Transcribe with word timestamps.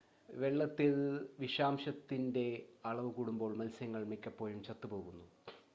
വെള്ളത്തിൽ 0.33 0.93
വിഷാംശത്തിൻ്റെ 1.39 2.45
അളവ് 2.85 3.11
കൂടുമ്പോൾ 3.13 3.53
മത്സ്യങ്ങൾ 3.55 4.03
മിക്കപ്പോഴും 4.05 4.59
ചത്തു 4.63 4.89
പോകുന്നു 4.93 5.25